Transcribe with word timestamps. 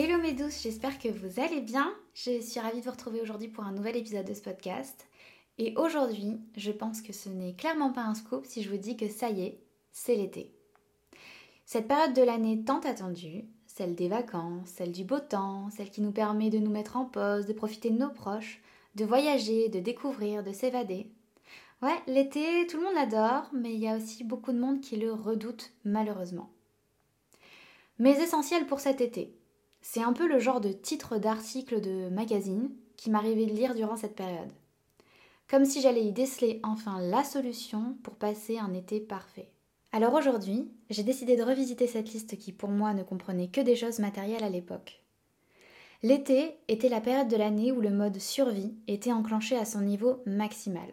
Hello 0.00 0.16
mes 0.18 0.32
douces, 0.32 0.62
j'espère 0.62 0.96
que 1.00 1.08
vous 1.08 1.40
allez 1.40 1.60
bien. 1.60 1.92
Je 2.14 2.40
suis 2.40 2.60
ravie 2.60 2.78
de 2.78 2.84
vous 2.84 2.92
retrouver 2.92 3.20
aujourd'hui 3.20 3.48
pour 3.48 3.64
un 3.64 3.72
nouvel 3.72 3.96
épisode 3.96 4.26
de 4.26 4.32
ce 4.32 4.42
podcast. 4.42 5.08
Et 5.58 5.74
aujourd'hui, 5.76 6.38
je 6.56 6.70
pense 6.70 7.02
que 7.02 7.12
ce 7.12 7.28
n'est 7.28 7.54
clairement 7.54 7.90
pas 7.90 8.02
un 8.02 8.14
scoop 8.14 8.46
si 8.46 8.62
je 8.62 8.70
vous 8.70 8.76
dis 8.76 8.96
que 8.96 9.08
ça 9.08 9.28
y 9.28 9.42
est, 9.42 9.58
c'est 9.90 10.14
l'été. 10.14 10.52
Cette 11.64 11.88
période 11.88 12.14
de 12.14 12.22
l'année 12.22 12.62
tant 12.62 12.78
attendue, 12.78 13.46
celle 13.66 13.96
des 13.96 14.06
vacances, 14.06 14.68
celle 14.68 14.92
du 14.92 15.02
beau 15.02 15.18
temps, 15.18 15.68
celle 15.70 15.90
qui 15.90 16.00
nous 16.00 16.12
permet 16.12 16.50
de 16.50 16.58
nous 16.58 16.70
mettre 16.70 16.96
en 16.96 17.04
pause, 17.04 17.46
de 17.46 17.52
profiter 17.52 17.90
de 17.90 17.98
nos 17.98 18.10
proches, 18.10 18.62
de 18.94 19.04
voyager, 19.04 19.68
de 19.68 19.80
découvrir, 19.80 20.44
de 20.44 20.52
s'évader. 20.52 21.10
Ouais, 21.82 21.98
l'été, 22.06 22.68
tout 22.68 22.76
le 22.76 22.84
monde 22.84 22.94
l'adore, 22.94 23.50
mais 23.52 23.74
il 23.74 23.80
y 23.80 23.88
a 23.88 23.96
aussi 23.96 24.22
beaucoup 24.22 24.52
de 24.52 24.60
monde 24.60 24.80
qui 24.80 24.94
le 24.94 25.12
redoute 25.12 25.72
malheureusement. 25.84 26.50
Mes 27.98 28.16
essentiels 28.22 28.68
pour 28.68 28.78
cet 28.78 29.00
été. 29.00 29.34
C'est 29.80 30.02
un 30.02 30.12
peu 30.12 30.28
le 30.28 30.38
genre 30.38 30.60
de 30.60 30.72
titre 30.72 31.18
d'article 31.18 31.80
de 31.80 32.08
magazine 32.08 32.70
qui 32.96 33.10
m'arrivait 33.10 33.46
de 33.46 33.54
lire 33.54 33.74
durant 33.74 33.96
cette 33.96 34.16
période. 34.16 34.52
Comme 35.48 35.64
si 35.64 35.80
j'allais 35.80 36.04
y 36.04 36.12
déceler 36.12 36.60
enfin 36.62 37.00
la 37.00 37.24
solution 37.24 37.96
pour 38.02 38.16
passer 38.16 38.58
un 38.58 38.74
été 38.74 39.00
parfait. 39.00 39.50
Alors 39.92 40.12
aujourd'hui, 40.12 40.70
j'ai 40.90 41.02
décidé 41.02 41.36
de 41.36 41.42
revisiter 41.42 41.86
cette 41.86 42.12
liste 42.12 42.36
qui 42.36 42.52
pour 42.52 42.68
moi 42.68 42.92
ne 42.92 43.02
comprenait 43.02 43.48
que 43.48 43.62
des 43.62 43.76
choses 43.76 43.98
matérielles 43.98 44.44
à 44.44 44.50
l'époque. 44.50 45.02
L'été 46.02 46.58
était 46.68 46.90
la 46.90 47.00
période 47.00 47.28
de 47.28 47.36
l'année 47.36 47.72
où 47.72 47.80
le 47.80 47.90
mode 47.90 48.20
survie 48.20 48.74
était 48.86 49.12
enclenché 49.12 49.56
à 49.56 49.64
son 49.64 49.80
niveau 49.80 50.22
maximal. 50.26 50.92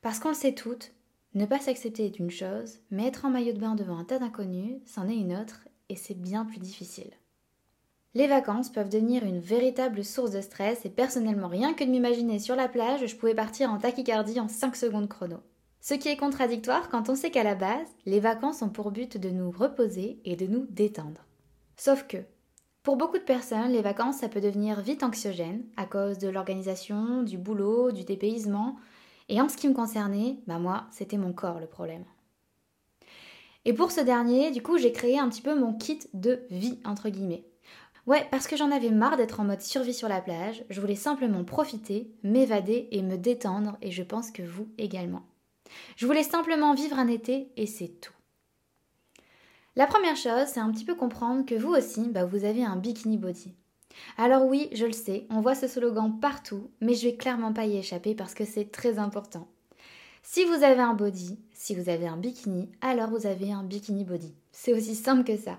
Parce 0.00 0.18
qu'on 0.18 0.30
le 0.30 0.34
sait 0.34 0.54
toutes, 0.54 0.92
ne 1.34 1.44
pas 1.44 1.58
s'accepter 1.58 2.06
est 2.06 2.18
une 2.18 2.30
chose, 2.30 2.78
mais 2.90 3.06
être 3.06 3.24
en 3.24 3.30
maillot 3.30 3.52
de 3.52 3.60
bain 3.60 3.74
devant 3.74 3.98
un 3.98 4.04
tas 4.04 4.18
d'inconnus, 4.18 4.80
c'en 4.86 5.08
est 5.08 5.16
une 5.16 5.36
autre, 5.36 5.68
et 5.88 5.96
c'est 5.96 6.18
bien 6.18 6.44
plus 6.44 6.60
difficile. 6.60 7.10
Les 8.14 8.26
vacances 8.26 8.70
peuvent 8.70 8.88
devenir 8.88 9.24
une 9.24 9.38
véritable 9.38 10.04
source 10.04 10.32
de 10.32 10.40
stress 10.40 10.84
et 10.84 10.90
personnellement 10.90 11.46
rien 11.46 11.74
que 11.74 11.84
de 11.84 11.90
m'imaginer 11.90 12.40
sur 12.40 12.56
la 12.56 12.66
plage, 12.66 13.06
je 13.06 13.14
pouvais 13.14 13.36
partir 13.36 13.70
en 13.70 13.78
tachycardie 13.78 14.40
en 14.40 14.48
5 14.48 14.74
secondes 14.74 15.08
chrono. 15.08 15.36
Ce 15.80 15.94
qui 15.94 16.08
est 16.08 16.16
contradictoire 16.16 16.88
quand 16.88 17.08
on 17.08 17.14
sait 17.14 17.30
qu'à 17.30 17.44
la 17.44 17.54
base, 17.54 17.86
les 18.06 18.18
vacances 18.18 18.62
ont 18.62 18.68
pour 18.68 18.90
but 18.90 19.16
de 19.16 19.30
nous 19.30 19.52
reposer 19.52 20.20
et 20.24 20.34
de 20.34 20.48
nous 20.48 20.66
détendre. 20.70 21.24
Sauf 21.76 22.04
que, 22.08 22.18
pour 22.82 22.96
beaucoup 22.96 23.18
de 23.18 23.22
personnes, 23.22 23.70
les 23.70 23.80
vacances, 23.80 24.16
ça 24.16 24.28
peut 24.28 24.40
devenir 24.40 24.80
vite 24.80 25.04
anxiogène 25.04 25.64
à 25.76 25.86
cause 25.86 26.18
de 26.18 26.28
l'organisation, 26.28 27.22
du 27.22 27.38
boulot, 27.38 27.92
du 27.92 28.02
dépaysement. 28.02 28.76
Et 29.28 29.40
en 29.40 29.48
ce 29.48 29.56
qui 29.56 29.68
me 29.68 29.74
concernait, 29.74 30.38
bah 30.48 30.58
moi, 30.58 30.86
c'était 30.90 31.16
mon 31.16 31.32
corps 31.32 31.60
le 31.60 31.66
problème. 31.66 32.04
Et 33.64 33.72
pour 33.72 33.92
ce 33.92 34.00
dernier, 34.00 34.50
du 34.50 34.62
coup, 34.62 34.78
j'ai 34.78 34.92
créé 34.92 35.18
un 35.18 35.28
petit 35.28 35.42
peu 35.42 35.54
mon 35.54 35.74
kit 35.74 36.00
de 36.12 36.42
vie, 36.50 36.80
entre 36.84 37.08
guillemets. 37.08 37.44
Ouais, 38.06 38.26
parce 38.30 38.46
que 38.46 38.56
j'en 38.56 38.70
avais 38.70 38.90
marre 38.90 39.16
d'être 39.16 39.40
en 39.40 39.44
mode 39.44 39.60
survie 39.60 39.94
sur 39.94 40.08
la 40.08 40.20
plage, 40.20 40.64
je 40.70 40.80
voulais 40.80 40.94
simplement 40.94 41.44
profiter, 41.44 42.10
m'évader 42.22 42.88
et 42.90 43.02
me 43.02 43.16
détendre, 43.16 43.76
et 43.82 43.90
je 43.90 44.02
pense 44.02 44.30
que 44.30 44.42
vous 44.42 44.68
également. 44.78 45.22
Je 45.96 46.06
voulais 46.06 46.22
simplement 46.22 46.74
vivre 46.74 46.98
un 46.98 47.08
été, 47.08 47.52
et 47.56 47.66
c'est 47.66 48.00
tout. 48.00 48.12
La 49.76 49.86
première 49.86 50.16
chose, 50.16 50.48
c'est 50.48 50.60
un 50.60 50.70
petit 50.72 50.84
peu 50.84 50.94
comprendre 50.94 51.46
que 51.46 51.54
vous 51.54 51.70
aussi, 51.70 52.08
bah, 52.08 52.24
vous 52.24 52.44
avez 52.44 52.64
un 52.64 52.76
bikini 52.76 53.18
body. 53.18 53.54
Alors 54.16 54.44
oui, 54.44 54.68
je 54.72 54.86
le 54.86 54.92
sais, 54.92 55.26
on 55.30 55.40
voit 55.40 55.54
ce 55.54 55.68
slogan 55.68 56.18
partout, 56.20 56.70
mais 56.80 56.94
je 56.94 57.06
vais 57.06 57.16
clairement 57.16 57.52
pas 57.52 57.66
y 57.66 57.76
échapper 57.76 58.14
parce 58.14 58.34
que 58.34 58.44
c'est 58.44 58.72
très 58.72 58.98
important. 58.98 59.46
Si 60.22 60.44
vous 60.44 60.64
avez 60.64 60.80
un 60.80 60.94
body, 60.94 61.38
si 61.52 61.74
vous 61.74 61.88
avez 61.88 62.06
un 62.06 62.16
bikini, 62.16 62.68
alors 62.80 63.10
vous 63.10 63.26
avez 63.26 63.52
un 63.52 63.62
bikini 63.62 64.04
body. 64.04 64.34
C'est 64.52 64.74
aussi 64.74 64.94
simple 64.94 65.24
que 65.24 65.36
ça. 65.36 65.58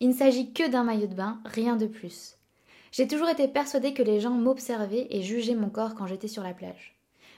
Il 0.00 0.08
ne 0.08 0.14
s'agit 0.14 0.52
que 0.52 0.68
d'un 0.68 0.84
maillot 0.84 1.06
de 1.06 1.14
bain, 1.14 1.40
rien 1.44 1.76
de 1.76 1.86
plus. 1.86 2.36
J'ai 2.92 3.08
toujours 3.08 3.28
été 3.28 3.48
persuadée 3.48 3.94
que 3.94 4.02
les 4.02 4.20
gens 4.20 4.30
m'observaient 4.30 5.08
et 5.10 5.22
jugeaient 5.22 5.54
mon 5.54 5.70
corps 5.70 5.94
quand 5.94 6.06
j'étais 6.06 6.28
sur 6.28 6.42
la 6.42 6.54
plage. 6.54 6.96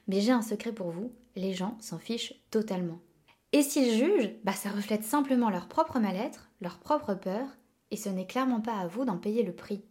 Mais 0.08 0.20
j'ai 0.20 0.32
un 0.32 0.42
secret 0.42 0.72
pour 0.72 0.90
vous, 0.90 1.12
les 1.36 1.52
gens 1.52 1.76
s'en 1.80 1.98
fichent 1.98 2.34
totalement. 2.50 3.00
Et 3.52 3.62
s'ils 3.62 3.96
jugent, 3.96 4.30
bah 4.44 4.52
ça 4.52 4.70
reflète 4.70 5.04
simplement 5.04 5.50
leur 5.50 5.68
propre 5.68 5.98
mal-être, 5.98 6.50
leur 6.60 6.78
propre 6.78 7.14
peur, 7.14 7.46
et 7.90 7.96
ce 7.96 8.08
n'est 8.08 8.26
clairement 8.26 8.60
pas 8.60 8.78
à 8.78 8.86
vous 8.86 9.04
d'en 9.04 9.18
payer 9.18 9.42
le 9.42 9.52
prix. 9.52 9.82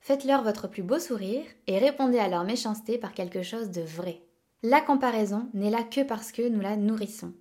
Faites-leur 0.00 0.42
votre 0.42 0.68
plus 0.68 0.82
beau 0.82 0.98
sourire 0.98 1.44
et 1.66 1.78
répondez 1.78 2.18
à 2.18 2.28
leur 2.28 2.44
méchanceté 2.44 2.98
par 2.98 3.12
quelque 3.12 3.42
chose 3.42 3.70
de 3.70 3.80
vrai. 3.80 4.22
La 4.62 4.80
comparaison 4.80 5.48
n'est 5.54 5.70
là 5.70 5.82
que 5.82 6.02
parce 6.02 6.32
que 6.32 6.48
nous 6.48 6.60
la 6.60 6.76
nourrissons. 6.76 7.32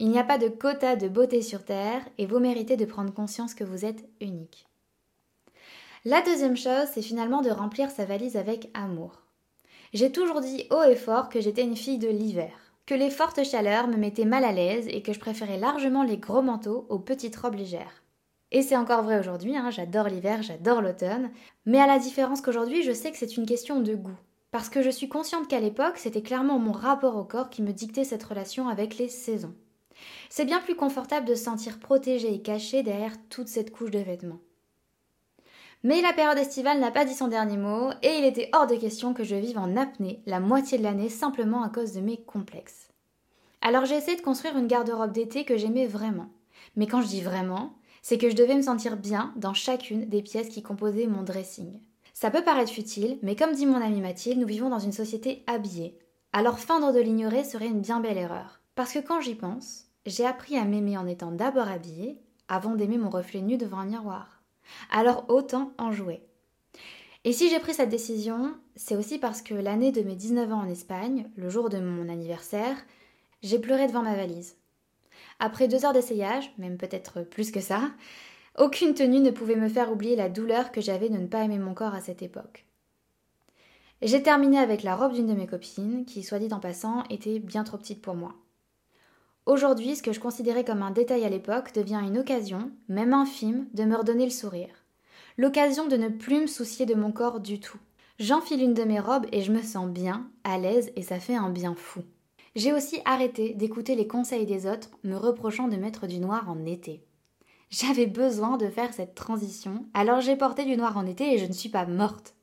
Il 0.00 0.10
n'y 0.10 0.18
a 0.18 0.24
pas 0.24 0.38
de 0.38 0.48
quota 0.48 0.96
de 0.96 1.08
beauté 1.08 1.40
sur 1.40 1.64
Terre 1.64 2.02
et 2.18 2.26
vous 2.26 2.40
méritez 2.40 2.76
de 2.76 2.84
prendre 2.84 3.14
conscience 3.14 3.54
que 3.54 3.62
vous 3.62 3.84
êtes 3.84 4.04
unique. 4.20 4.66
La 6.04 6.20
deuxième 6.20 6.56
chose, 6.56 6.88
c'est 6.92 7.00
finalement 7.00 7.42
de 7.42 7.50
remplir 7.50 7.90
sa 7.90 8.04
valise 8.04 8.36
avec 8.36 8.70
amour. 8.74 9.22
J'ai 9.92 10.10
toujours 10.10 10.40
dit 10.40 10.66
haut 10.70 10.82
et 10.82 10.96
fort 10.96 11.28
que 11.28 11.40
j'étais 11.40 11.62
une 11.62 11.76
fille 11.76 11.98
de 11.98 12.08
l'hiver, 12.08 12.50
que 12.86 12.94
les 12.94 13.08
fortes 13.08 13.44
chaleurs 13.44 13.86
me 13.86 13.96
mettaient 13.96 14.24
mal 14.24 14.44
à 14.44 14.50
l'aise 14.50 14.88
et 14.88 15.00
que 15.00 15.12
je 15.12 15.20
préférais 15.20 15.58
largement 15.58 16.02
les 16.02 16.18
gros 16.18 16.42
manteaux 16.42 16.86
aux 16.88 16.98
petites 16.98 17.36
robes 17.36 17.54
légères. 17.54 18.02
Et 18.50 18.62
c'est 18.62 18.76
encore 18.76 19.04
vrai 19.04 19.20
aujourd'hui, 19.20 19.56
hein, 19.56 19.70
j'adore 19.70 20.08
l'hiver, 20.08 20.42
j'adore 20.42 20.82
l'automne, 20.82 21.30
mais 21.66 21.80
à 21.80 21.86
la 21.86 22.00
différence 22.00 22.40
qu'aujourd'hui, 22.40 22.82
je 22.82 22.92
sais 22.92 23.12
que 23.12 23.16
c'est 23.16 23.36
une 23.36 23.46
question 23.46 23.80
de 23.80 23.94
goût. 23.94 24.18
Parce 24.50 24.68
que 24.68 24.82
je 24.82 24.90
suis 24.90 25.08
consciente 25.08 25.48
qu'à 25.48 25.60
l'époque, 25.60 25.98
c'était 25.98 26.22
clairement 26.22 26.58
mon 26.58 26.72
rapport 26.72 27.16
au 27.16 27.24
corps 27.24 27.48
qui 27.48 27.62
me 27.62 27.72
dictait 27.72 28.04
cette 28.04 28.22
relation 28.24 28.68
avec 28.68 28.98
les 28.98 29.08
saisons. 29.08 29.54
C'est 30.28 30.44
bien 30.44 30.60
plus 30.60 30.74
confortable 30.74 31.26
de 31.26 31.34
se 31.34 31.44
sentir 31.44 31.78
protégé 31.78 32.32
et 32.32 32.42
caché 32.42 32.82
derrière 32.82 33.16
toute 33.28 33.48
cette 33.48 33.70
couche 33.70 33.90
de 33.90 33.98
vêtements. 33.98 34.40
Mais 35.82 36.00
la 36.00 36.14
période 36.14 36.38
estivale 36.38 36.80
n'a 36.80 36.90
pas 36.90 37.04
dit 37.04 37.14
son 37.14 37.28
dernier 37.28 37.58
mot, 37.58 37.90
et 38.02 38.16
il 38.18 38.24
était 38.24 38.48
hors 38.54 38.66
de 38.66 38.74
question 38.74 39.12
que 39.12 39.22
je 39.22 39.36
vive 39.36 39.58
en 39.58 39.76
apnée 39.76 40.22
la 40.24 40.40
moitié 40.40 40.78
de 40.78 40.82
l'année 40.82 41.10
simplement 41.10 41.62
à 41.62 41.68
cause 41.68 41.92
de 41.92 42.00
mes 42.00 42.16
complexes. 42.16 42.88
Alors 43.60 43.84
j'ai 43.84 43.96
essayé 43.96 44.16
de 44.16 44.22
construire 44.22 44.56
une 44.56 44.66
garde-robe 44.66 45.12
d'été 45.12 45.44
que 45.44 45.58
j'aimais 45.58 45.86
vraiment. 45.86 46.30
Mais 46.76 46.86
quand 46.86 47.02
je 47.02 47.08
dis 47.08 47.20
vraiment, 47.20 47.74
c'est 48.00 48.18
que 48.18 48.30
je 48.30 48.36
devais 48.36 48.54
me 48.54 48.62
sentir 48.62 48.96
bien 48.96 49.32
dans 49.36 49.54
chacune 49.54 50.08
des 50.08 50.22
pièces 50.22 50.48
qui 50.48 50.62
composaient 50.62 51.06
mon 51.06 51.22
dressing. 51.22 51.80
Ça 52.14 52.30
peut 52.30 52.44
paraître 52.44 52.72
futile, 52.72 53.18
mais 53.22 53.36
comme 53.36 53.54
dit 53.54 53.66
mon 53.66 53.80
amie 53.82 54.00
Mathilde, 54.00 54.38
nous 54.38 54.46
vivons 54.46 54.70
dans 54.70 54.78
une 54.78 54.92
société 54.92 55.44
habillée. 55.46 55.98
Alors 56.32 56.58
feindre 56.58 56.92
de 56.92 57.00
l'ignorer 57.00 57.44
serait 57.44 57.66
une 57.66 57.80
bien 57.80 58.00
belle 58.00 58.18
erreur. 58.18 58.60
Parce 58.74 58.92
que 58.92 58.98
quand 58.98 59.20
j'y 59.20 59.34
pense, 59.34 59.86
j'ai 60.06 60.26
appris 60.26 60.56
à 60.56 60.64
m'aimer 60.64 60.98
en 60.98 61.06
étant 61.06 61.30
d'abord 61.30 61.68
habillée, 61.68 62.18
avant 62.48 62.74
d'aimer 62.74 62.98
mon 62.98 63.10
reflet 63.10 63.40
nu 63.40 63.56
devant 63.56 63.78
un 63.78 63.86
miroir. 63.86 64.42
Alors 64.90 65.24
autant 65.28 65.72
en 65.78 65.92
jouer. 65.92 66.22
Et 67.24 67.32
si 67.32 67.48
j'ai 67.48 67.58
pris 67.58 67.72
cette 67.72 67.88
décision, 67.88 68.54
c'est 68.76 68.96
aussi 68.96 69.18
parce 69.18 69.40
que 69.40 69.54
l'année 69.54 69.92
de 69.92 70.02
mes 70.02 70.14
19 70.16 70.52
ans 70.52 70.60
en 70.60 70.68
Espagne, 70.68 71.30
le 71.36 71.48
jour 71.48 71.70
de 71.70 71.78
mon 71.78 72.08
anniversaire, 72.08 72.76
j'ai 73.42 73.58
pleuré 73.58 73.86
devant 73.86 74.02
ma 74.02 74.14
valise. 74.14 74.56
Après 75.38 75.68
deux 75.68 75.84
heures 75.84 75.92
d'essayage, 75.92 76.52
même 76.58 76.76
peut-être 76.76 77.22
plus 77.22 77.50
que 77.50 77.60
ça, 77.60 77.90
aucune 78.58 78.94
tenue 78.94 79.20
ne 79.20 79.30
pouvait 79.30 79.56
me 79.56 79.68
faire 79.68 79.90
oublier 79.90 80.16
la 80.16 80.28
douleur 80.28 80.70
que 80.70 80.80
j'avais 80.80 81.08
de 81.08 81.16
ne 81.16 81.26
pas 81.26 81.42
aimer 81.42 81.58
mon 81.58 81.74
corps 81.74 81.94
à 81.94 82.00
cette 82.00 82.22
époque. 82.22 82.66
J'ai 84.02 84.22
terminé 84.22 84.58
avec 84.58 84.82
la 84.82 84.96
robe 84.96 85.14
d'une 85.14 85.26
de 85.26 85.32
mes 85.32 85.46
copines, 85.46 86.04
qui, 86.04 86.22
soit 86.22 86.38
dit 86.38 86.52
en 86.52 86.60
passant, 86.60 87.04
était 87.08 87.38
bien 87.38 87.64
trop 87.64 87.78
petite 87.78 88.02
pour 88.02 88.14
moi. 88.14 88.34
Aujourd'hui, 89.46 89.94
ce 89.94 90.02
que 90.02 90.12
je 90.12 90.20
considérais 90.20 90.64
comme 90.64 90.82
un 90.82 90.90
détail 90.90 91.22
à 91.24 91.28
l'époque 91.28 91.74
devient 91.74 92.00
une 92.02 92.16
occasion, 92.16 92.70
même 92.88 93.12
infime, 93.12 93.66
de 93.74 93.84
me 93.84 93.94
redonner 93.94 94.24
le 94.24 94.30
sourire. 94.30 94.74
L'occasion 95.36 95.86
de 95.86 95.96
ne 95.96 96.08
plus 96.08 96.40
me 96.40 96.46
soucier 96.46 96.86
de 96.86 96.94
mon 96.94 97.12
corps 97.12 97.40
du 97.40 97.60
tout. 97.60 97.76
J'enfile 98.18 98.62
une 98.62 98.72
de 98.72 98.84
mes 98.84 99.00
robes 99.00 99.26
et 99.32 99.42
je 99.42 99.52
me 99.52 99.60
sens 99.60 99.90
bien, 99.90 100.30
à 100.44 100.56
l'aise 100.56 100.92
et 100.96 101.02
ça 101.02 101.20
fait 101.20 101.34
un 101.34 101.50
bien 101.50 101.74
fou. 101.74 102.00
J'ai 102.56 102.72
aussi 102.72 103.00
arrêté 103.04 103.52
d'écouter 103.52 103.96
les 103.96 104.06
conseils 104.06 104.46
des 104.46 104.66
autres 104.66 104.88
me 105.02 105.16
reprochant 105.16 105.68
de 105.68 105.76
mettre 105.76 106.06
du 106.06 106.20
noir 106.20 106.48
en 106.48 106.64
été. 106.64 107.02
J'avais 107.68 108.06
besoin 108.06 108.56
de 108.56 108.68
faire 108.68 108.94
cette 108.94 109.14
transition, 109.14 109.84
alors 109.92 110.20
j'ai 110.22 110.36
porté 110.36 110.64
du 110.64 110.76
noir 110.76 110.96
en 110.96 111.04
été 111.04 111.34
et 111.34 111.38
je 111.38 111.46
ne 111.46 111.52
suis 111.52 111.68
pas 111.68 111.84
morte. 111.84 112.34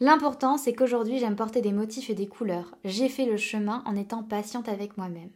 L'important, 0.00 0.58
c'est 0.58 0.74
qu'aujourd'hui 0.74 1.18
j'aime 1.18 1.36
porter 1.36 1.62
des 1.62 1.72
motifs 1.72 2.10
et 2.10 2.14
des 2.14 2.26
couleurs. 2.26 2.74
J'ai 2.84 3.08
fait 3.08 3.24
le 3.24 3.36
chemin 3.36 3.82
en 3.86 3.96
étant 3.96 4.24
patiente 4.24 4.68
avec 4.68 4.98
moi-même. 4.98 5.30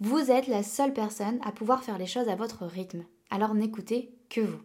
Vous 0.00 0.30
êtes 0.30 0.46
la 0.46 0.62
seule 0.62 0.92
personne 0.92 1.38
à 1.42 1.52
pouvoir 1.52 1.82
faire 1.82 1.96
les 1.96 2.06
choses 2.06 2.28
à 2.28 2.36
votre 2.36 2.66
rythme, 2.66 3.04
alors 3.30 3.54
n'écoutez 3.54 4.14
que 4.28 4.42
vous. 4.42 4.60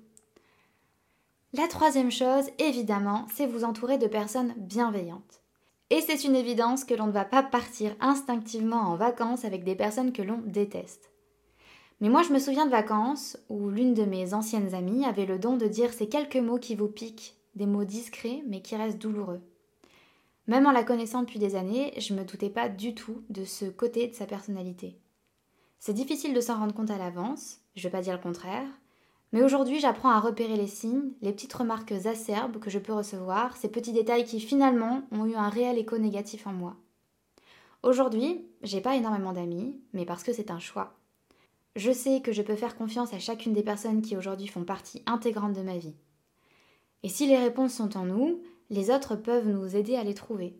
La 1.53 1.69
troisième 1.69 2.11
chose, 2.11 2.49
évidemment, 2.59 3.25
c'est 3.33 3.45
vous 3.45 3.63
entourer 3.63 3.97
de 3.97 4.07
personnes 4.07 4.53
bienveillantes. 4.57 5.41
Et 5.89 6.01
c'est 6.01 6.25
une 6.25 6.35
évidence 6.35 6.83
que 6.83 6.93
l'on 6.93 7.07
ne 7.07 7.13
va 7.13 7.23
pas 7.23 7.43
partir 7.43 7.95
instinctivement 8.01 8.81
en 8.81 8.95
vacances 8.95 9.45
avec 9.45 9.63
des 9.63 9.75
personnes 9.75 10.11
que 10.11 10.21
l'on 10.21 10.39
déteste. 10.45 11.11
Mais 12.01 12.09
moi 12.09 12.23
je 12.23 12.33
me 12.33 12.39
souviens 12.39 12.65
de 12.65 12.71
vacances 12.71 13.37
où 13.47 13.69
l'une 13.69 13.93
de 13.93 14.03
mes 14.03 14.33
anciennes 14.33 14.73
amies 14.73 15.05
avait 15.05 15.25
le 15.25 15.39
don 15.39 15.55
de 15.55 15.67
dire 15.67 15.93
ces 15.93 16.09
quelques 16.09 16.37
mots 16.37 16.59
qui 16.59 16.75
vous 16.75 16.87
piquent, 16.87 17.37
des 17.55 17.67
mots 17.67 17.85
discrets 17.85 18.41
mais 18.47 18.61
qui 18.61 18.75
restent 18.75 18.97
douloureux. 18.97 19.41
Même 20.47 20.65
en 20.65 20.71
la 20.71 20.83
connaissant 20.83 21.21
depuis 21.21 21.39
des 21.39 21.55
années, 21.55 21.93
je 21.97 22.13
ne 22.13 22.19
me 22.19 22.25
doutais 22.25 22.49
pas 22.49 22.67
du 22.67 22.95
tout 22.95 23.23
de 23.29 23.45
ce 23.45 23.65
côté 23.65 24.07
de 24.07 24.15
sa 24.15 24.25
personnalité. 24.25 24.97
C'est 25.83 25.93
difficile 25.93 26.35
de 26.35 26.41
s'en 26.41 26.59
rendre 26.59 26.75
compte 26.75 26.91
à 26.91 26.99
l'avance, 26.99 27.59
je 27.75 27.79
ne 27.79 27.83
vais 27.85 27.89
pas 27.89 28.03
dire 28.03 28.13
le 28.13 28.21
contraire, 28.21 28.67
mais 29.31 29.41
aujourd'hui 29.41 29.79
j'apprends 29.79 30.11
à 30.11 30.19
repérer 30.19 30.55
les 30.55 30.67
signes, 30.67 31.13
les 31.23 31.33
petites 31.33 31.53
remarques 31.53 31.91
acerbes 31.91 32.59
que 32.59 32.69
je 32.69 32.77
peux 32.77 32.93
recevoir, 32.93 33.57
ces 33.57 33.67
petits 33.67 33.91
détails 33.91 34.25
qui 34.25 34.39
finalement 34.39 35.01
ont 35.11 35.25
eu 35.25 35.33
un 35.33 35.49
réel 35.49 35.79
écho 35.79 35.97
négatif 35.97 36.45
en 36.45 36.53
moi. 36.53 36.75
Aujourd'hui, 37.81 38.45
j'ai 38.61 38.79
pas 38.79 38.95
énormément 38.95 39.33
d'amis, 39.33 39.81
mais 39.93 40.05
parce 40.05 40.21
que 40.21 40.33
c'est 40.33 40.51
un 40.51 40.59
choix. 40.59 40.93
Je 41.75 41.91
sais 41.91 42.21
que 42.21 42.31
je 42.31 42.43
peux 42.43 42.55
faire 42.55 42.75
confiance 42.75 43.11
à 43.15 43.17
chacune 43.17 43.53
des 43.53 43.63
personnes 43.63 44.03
qui 44.03 44.15
aujourd'hui 44.15 44.45
font 44.45 44.63
partie 44.63 45.01
intégrante 45.07 45.53
de 45.53 45.63
ma 45.63 45.79
vie. 45.79 45.95
Et 47.01 47.09
si 47.09 47.25
les 47.25 47.39
réponses 47.39 47.73
sont 47.73 47.97
en 47.97 48.05
nous, 48.05 48.43
les 48.69 48.91
autres 48.91 49.15
peuvent 49.15 49.47
nous 49.47 49.75
aider 49.75 49.95
à 49.95 50.03
les 50.03 50.13
trouver. 50.13 50.55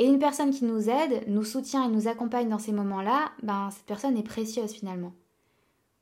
Et 0.00 0.06
une 0.06 0.18
personne 0.18 0.50
qui 0.50 0.64
nous 0.64 0.88
aide, 0.88 1.24
nous 1.26 1.44
soutient 1.44 1.84
et 1.84 1.92
nous 1.92 2.08
accompagne 2.08 2.48
dans 2.48 2.58
ces 2.58 2.72
moments-là, 2.72 3.32
ben 3.42 3.68
cette 3.70 3.84
personne 3.84 4.16
est 4.16 4.22
précieuse 4.22 4.72
finalement. 4.72 5.12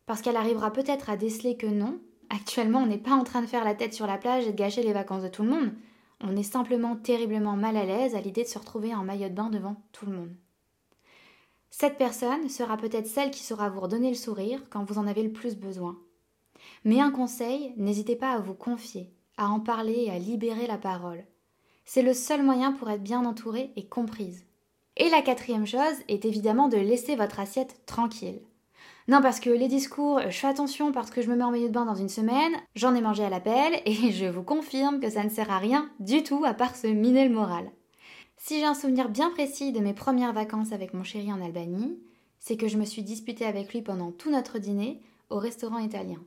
Parce 0.06 0.22
qu'elle 0.22 0.36
arrivera 0.36 0.72
peut-être 0.72 1.10
à 1.10 1.16
déceler 1.16 1.56
que 1.56 1.66
non, 1.66 1.98
actuellement 2.30 2.78
on 2.78 2.86
n'est 2.86 2.96
pas 2.96 3.10
en 3.10 3.24
train 3.24 3.42
de 3.42 3.48
faire 3.48 3.64
la 3.64 3.74
tête 3.74 3.92
sur 3.92 4.06
la 4.06 4.16
plage 4.16 4.46
et 4.46 4.52
de 4.52 4.56
gâcher 4.56 4.84
les 4.84 4.92
vacances 4.92 5.24
de 5.24 5.28
tout 5.28 5.42
le 5.42 5.48
monde, 5.48 5.72
on 6.20 6.36
est 6.36 6.44
simplement 6.44 6.94
terriblement 6.94 7.56
mal 7.56 7.76
à 7.76 7.84
l'aise 7.84 8.14
à 8.14 8.20
l'idée 8.20 8.44
de 8.44 8.48
se 8.48 8.60
retrouver 8.60 8.94
en 8.94 9.02
maillot 9.02 9.30
de 9.30 9.34
bain 9.34 9.50
devant 9.50 9.82
tout 9.90 10.06
le 10.06 10.12
monde. 10.12 10.36
Cette 11.68 11.98
personne 11.98 12.48
sera 12.48 12.76
peut-être 12.76 13.08
celle 13.08 13.32
qui 13.32 13.42
saura 13.42 13.68
vous 13.68 13.80
redonner 13.80 14.10
le 14.10 14.14
sourire 14.14 14.62
quand 14.70 14.84
vous 14.84 14.98
en 14.98 15.08
avez 15.08 15.24
le 15.24 15.32
plus 15.32 15.56
besoin. 15.56 15.98
Mais 16.84 17.00
un 17.00 17.10
conseil, 17.10 17.74
n'hésitez 17.76 18.14
pas 18.14 18.30
à 18.30 18.38
vous 18.38 18.54
confier, 18.54 19.12
à 19.36 19.48
en 19.48 19.58
parler 19.58 20.04
et 20.04 20.10
à 20.12 20.20
libérer 20.20 20.68
la 20.68 20.78
parole. 20.78 21.24
C'est 21.90 22.02
le 22.02 22.12
seul 22.12 22.42
moyen 22.42 22.72
pour 22.72 22.90
être 22.90 23.02
bien 23.02 23.24
entourée 23.24 23.70
et 23.74 23.86
comprise. 23.86 24.44
Et 24.98 25.08
la 25.08 25.22
quatrième 25.22 25.66
chose 25.66 25.96
est 26.08 26.26
évidemment 26.26 26.68
de 26.68 26.76
laisser 26.76 27.16
votre 27.16 27.40
assiette 27.40 27.80
tranquille. 27.86 28.42
Non, 29.08 29.22
parce 29.22 29.40
que 29.40 29.48
les 29.48 29.68
discours, 29.68 30.20
je 30.28 30.36
fais 30.36 30.48
attention 30.48 30.92
parce 30.92 31.10
que 31.10 31.22
je 31.22 31.30
me 31.30 31.36
mets 31.36 31.44
en 31.44 31.50
milieu 31.50 31.68
de 31.68 31.72
bain 31.72 31.86
dans 31.86 31.94
une 31.94 32.10
semaine, 32.10 32.52
j'en 32.74 32.94
ai 32.94 33.00
mangé 33.00 33.24
à 33.24 33.30
l'appel 33.30 33.80
et 33.86 34.12
je 34.12 34.26
vous 34.26 34.42
confirme 34.42 35.00
que 35.00 35.08
ça 35.08 35.24
ne 35.24 35.30
sert 35.30 35.50
à 35.50 35.56
rien 35.56 35.88
du 35.98 36.22
tout 36.22 36.44
à 36.44 36.52
part 36.52 36.76
se 36.76 36.88
miner 36.88 37.26
le 37.26 37.34
moral. 37.34 37.70
Si 38.36 38.58
j'ai 38.58 38.66
un 38.66 38.74
souvenir 38.74 39.08
bien 39.08 39.30
précis 39.30 39.72
de 39.72 39.80
mes 39.80 39.94
premières 39.94 40.34
vacances 40.34 40.72
avec 40.72 40.92
mon 40.92 41.04
chéri 41.04 41.32
en 41.32 41.40
Albanie, 41.40 41.98
c'est 42.38 42.58
que 42.58 42.68
je 42.68 42.76
me 42.76 42.84
suis 42.84 43.02
disputée 43.02 43.46
avec 43.46 43.72
lui 43.72 43.80
pendant 43.80 44.12
tout 44.12 44.30
notre 44.30 44.58
dîner 44.58 45.00
au 45.30 45.38
restaurant 45.38 45.78
italien. 45.78 46.20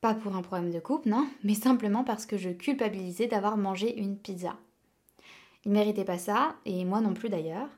Pas 0.00 0.14
pour 0.14 0.36
un 0.36 0.42
problème 0.42 0.72
de 0.72 0.80
couple, 0.80 1.10
non, 1.10 1.28
mais 1.44 1.52
simplement 1.52 2.02
parce 2.02 2.24
que 2.24 2.38
je 2.38 2.48
culpabilisais 2.48 3.26
d'avoir 3.26 3.58
mangé 3.58 4.00
une 4.00 4.16
pizza. 4.16 4.56
Il 5.64 5.72
méritait 5.72 6.04
pas 6.04 6.18
ça, 6.18 6.56
et 6.64 6.84
moi 6.84 7.00
non 7.00 7.14
plus 7.14 7.28
d'ailleurs. 7.28 7.68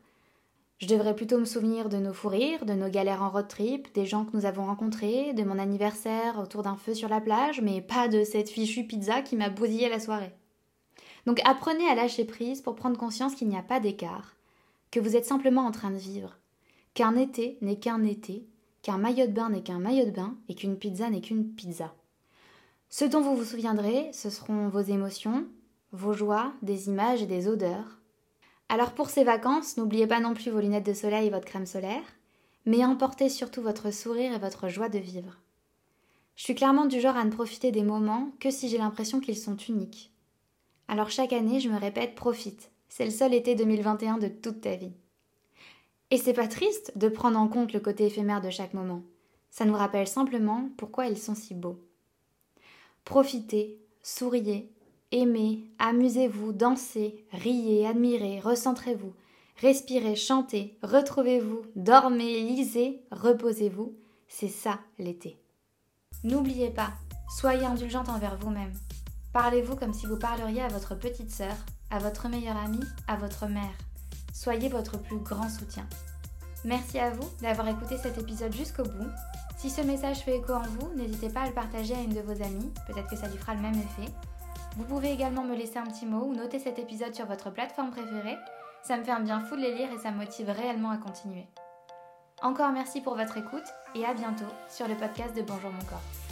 Je 0.78 0.86
devrais 0.86 1.14
plutôt 1.14 1.38
me 1.38 1.44
souvenir 1.44 1.88
de 1.88 1.98
nos 1.98 2.12
fous 2.12 2.28
rires, 2.28 2.64
de 2.64 2.72
nos 2.72 2.88
galères 2.88 3.22
en 3.22 3.30
road 3.30 3.48
trip, 3.48 3.92
des 3.94 4.06
gens 4.06 4.24
que 4.24 4.36
nous 4.36 4.44
avons 4.44 4.64
rencontrés, 4.66 5.32
de 5.32 5.44
mon 5.44 5.58
anniversaire 5.58 6.38
autour 6.38 6.62
d'un 6.62 6.76
feu 6.76 6.94
sur 6.94 7.08
la 7.08 7.20
plage, 7.20 7.60
mais 7.60 7.80
pas 7.80 8.08
de 8.08 8.24
cette 8.24 8.50
fichue 8.50 8.84
pizza 8.84 9.22
qui 9.22 9.36
m'a 9.36 9.50
bousillé 9.50 9.88
la 9.88 10.00
soirée. 10.00 10.32
Donc 11.26 11.40
apprenez 11.44 11.88
à 11.88 11.94
lâcher 11.94 12.24
prise 12.24 12.60
pour 12.60 12.74
prendre 12.74 12.98
conscience 12.98 13.34
qu'il 13.34 13.48
n'y 13.48 13.56
a 13.56 13.62
pas 13.62 13.80
d'écart, 13.80 14.34
que 14.90 15.00
vous 15.00 15.16
êtes 15.16 15.24
simplement 15.24 15.62
en 15.62 15.70
train 15.70 15.90
de 15.90 15.96
vivre, 15.96 16.36
qu'un 16.92 17.16
été 17.16 17.56
n'est 17.62 17.78
qu'un 17.78 18.02
été, 18.02 18.46
qu'un 18.82 18.98
maillot 18.98 19.26
de 19.26 19.32
bain 19.32 19.50
n'est 19.50 19.62
qu'un 19.62 19.78
maillot 19.78 20.06
de 20.06 20.10
bain 20.10 20.36
et 20.48 20.54
qu'une 20.54 20.76
pizza 20.76 21.08
n'est 21.08 21.22
qu'une 21.22 21.54
pizza. 21.54 21.94
Ce 22.90 23.04
dont 23.04 23.22
vous 23.22 23.36
vous 23.36 23.44
souviendrez, 23.44 24.10
ce 24.12 24.28
seront 24.28 24.68
vos 24.68 24.82
émotions, 24.82 25.46
vos 25.94 26.12
joies, 26.12 26.52
des 26.62 26.88
images 26.88 27.22
et 27.22 27.26
des 27.26 27.46
odeurs. 27.46 28.00
Alors 28.68 28.92
pour 28.92 29.10
ces 29.10 29.22
vacances, 29.22 29.76
n'oubliez 29.76 30.08
pas 30.08 30.18
non 30.18 30.34
plus 30.34 30.50
vos 30.50 30.60
lunettes 30.60 30.86
de 30.86 30.92
soleil 30.92 31.28
et 31.28 31.30
votre 31.30 31.46
crème 31.46 31.66
solaire, 31.66 32.02
mais 32.66 32.84
emportez 32.84 33.28
surtout 33.28 33.62
votre 33.62 33.92
sourire 33.92 34.32
et 34.32 34.38
votre 34.38 34.68
joie 34.68 34.88
de 34.88 34.98
vivre. 34.98 35.38
Je 36.34 36.42
suis 36.42 36.56
clairement 36.56 36.86
du 36.86 37.00
genre 37.00 37.16
à 37.16 37.24
ne 37.24 37.30
profiter 37.30 37.70
des 37.70 37.84
moments 37.84 38.32
que 38.40 38.50
si 38.50 38.68
j'ai 38.68 38.78
l'impression 38.78 39.20
qu'ils 39.20 39.38
sont 39.38 39.56
uniques. 39.56 40.12
Alors 40.88 41.10
chaque 41.10 41.32
année, 41.32 41.60
je 41.60 41.68
me 41.68 41.78
répète 41.78 42.16
profite. 42.16 42.72
C'est 42.88 43.04
le 43.04 43.12
seul 43.12 43.32
été 43.32 43.54
2021 43.54 44.18
de 44.18 44.28
toute 44.28 44.62
ta 44.62 44.74
vie. 44.74 44.92
Et 46.10 46.16
c'est 46.16 46.32
pas 46.32 46.48
triste 46.48 46.92
de 46.96 47.08
prendre 47.08 47.38
en 47.38 47.46
compte 47.46 47.72
le 47.72 47.80
côté 47.80 48.06
éphémère 48.06 48.40
de 48.40 48.50
chaque 48.50 48.74
moment. 48.74 49.02
Ça 49.50 49.64
nous 49.64 49.74
rappelle 49.74 50.08
simplement 50.08 50.68
pourquoi 50.76 51.06
ils 51.06 51.18
sont 51.18 51.36
si 51.36 51.54
beaux. 51.54 51.78
Profitez, 53.04 53.78
souriez, 54.02 54.72
aimez, 55.12 55.70
amusez-vous, 55.78 56.52
dansez, 56.52 57.24
riez, 57.32 57.86
admirez, 57.86 58.40
recentrez-vous, 58.40 59.12
respirez, 59.60 60.16
chantez, 60.16 60.78
retrouvez-vous, 60.82 61.62
dormez, 61.76 62.40
lisez, 62.40 63.04
reposez-vous. 63.10 63.94
C'est 64.28 64.48
ça 64.48 64.80
l'été. 64.98 65.38
N'oubliez 66.24 66.70
pas, 66.70 66.92
soyez 67.36 67.64
indulgente 67.64 68.08
envers 68.08 68.36
vous-même. 68.38 68.72
Parlez-vous 69.32 69.76
comme 69.76 69.92
si 69.92 70.06
vous 70.06 70.18
parleriez 70.18 70.62
à 70.62 70.68
votre 70.68 70.94
petite 70.94 71.30
sœur, 71.30 71.54
à 71.90 71.98
votre 71.98 72.28
meilleure 72.28 72.56
amie, 72.56 72.84
à 73.06 73.16
votre 73.16 73.46
mère. 73.46 73.74
Soyez 74.32 74.68
votre 74.68 74.98
plus 75.00 75.18
grand 75.18 75.48
soutien. 75.48 75.86
Merci 76.64 76.98
à 76.98 77.10
vous 77.10 77.28
d'avoir 77.42 77.68
écouté 77.68 77.96
cet 77.98 78.18
épisode 78.18 78.52
jusqu'au 78.52 78.84
bout. 78.84 79.10
Si 79.58 79.70
ce 79.70 79.82
message 79.82 80.18
fait 80.18 80.38
écho 80.38 80.52
en 80.52 80.62
vous, 80.62 80.94
n'hésitez 80.96 81.28
pas 81.28 81.42
à 81.42 81.46
le 81.46 81.52
partager 81.52 81.94
à 81.94 82.00
une 82.00 82.14
de 82.14 82.20
vos 82.20 82.42
amies, 82.42 82.72
peut-être 82.86 83.08
que 83.08 83.16
ça 83.16 83.28
lui 83.28 83.38
fera 83.38 83.54
le 83.54 83.60
même 83.60 83.74
effet. 83.74 84.10
Vous 84.76 84.84
pouvez 84.84 85.12
également 85.12 85.44
me 85.44 85.54
laisser 85.54 85.78
un 85.78 85.86
petit 85.86 86.06
mot 86.06 86.24
ou 86.24 86.34
noter 86.34 86.58
cet 86.58 86.78
épisode 86.78 87.14
sur 87.14 87.26
votre 87.26 87.50
plateforme 87.50 87.90
préférée. 87.90 88.38
Ça 88.82 88.96
me 88.96 89.04
fait 89.04 89.12
un 89.12 89.20
bien 89.20 89.40
fou 89.40 89.54
de 89.54 89.60
les 89.60 89.74
lire 89.74 89.92
et 89.92 89.98
ça 89.98 90.10
me 90.10 90.16
motive 90.16 90.50
réellement 90.50 90.90
à 90.90 90.96
continuer. 90.96 91.46
Encore 92.42 92.72
merci 92.72 93.00
pour 93.00 93.14
votre 93.14 93.36
écoute 93.36 93.64
et 93.94 94.04
à 94.04 94.14
bientôt 94.14 94.44
sur 94.68 94.88
le 94.88 94.96
podcast 94.96 95.36
de 95.36 95.42
Bonjour 95.42 95.70
mon 95.70 95.84
corps. 95.84 96.23